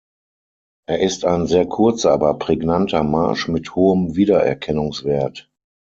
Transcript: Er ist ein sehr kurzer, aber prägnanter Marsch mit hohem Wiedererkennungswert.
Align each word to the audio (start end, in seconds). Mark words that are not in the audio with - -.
Er 0.87 0.99
ist 0.99 1.25
ein 1.25 1.45
sehr 1.45 1.67
kurzer, 1.67 2.09
aber 2.11 2.33
prägnanter 2.39 3.03
Marsch 3.03 3.47
mit 3.47 3.75
hohem 3.75 4.15
Wiedererkennungswert. 4.15 5.47